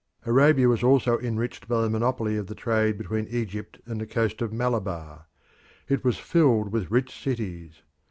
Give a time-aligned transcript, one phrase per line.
[0.25, 4.41] Arabia was also enriched by the monopoly of the trade between Egypt and the coast
[4.41, 5.27] of Malabar.
[5.87, 7.83] It was filled with rich cities.